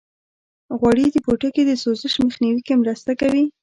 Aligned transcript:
غوړې 0.77 1.07
د 1.11 1.17
پوټکي 1.25 1.63
د 1.65 1.71
سوزش 1.83 2.13
مخنیوي 2.25 2.61
کې 2.67 2.75
مرسته 2.81 3.11
کوي. 3.21 3.43